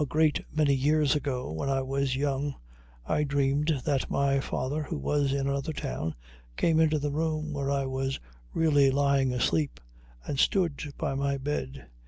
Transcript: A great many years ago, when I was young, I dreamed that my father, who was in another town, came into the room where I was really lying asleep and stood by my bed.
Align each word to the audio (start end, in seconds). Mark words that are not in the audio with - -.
A 0.00 0.04
great 0.04 0.44
many 0.52 0.74
years 0.74 1.14
ago, 1.14 1.52
when 1.52 1.68
I 1.68 1.80
was 1.80 2.16
young, 2.16 2.56
I 3.06 3.22
dreamed 3.22 3.82
that 3.84 4.10
my 4.10 4.40
father, 4.40 4.82
who 4.82 4.98
was 4.98 5.32
in 5.32 5.46
another 5.46 5.72
town, 5.72 6.16
came 6.56 6.80
into 6.80 6.98
the 6.98 7.12
room 7.12 7.52
where 7.52 7.70
I 7.70 7.86
was 7.86 8.18
really 8.52 8.90
lying 8.90 9.32
asleep 9.32 9.78
and 10.26 10.40
stood 10.40 10.92
by 10.98 11.14
my 11.14 11.38
bed. 11.38 11.86